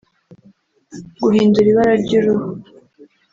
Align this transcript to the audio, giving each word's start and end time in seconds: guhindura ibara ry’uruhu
guhindura 1.21 1.67
ibara 1.71 1.93
ry’uruhu 2.03 2.47